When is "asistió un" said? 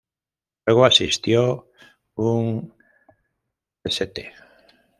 0.85-2.73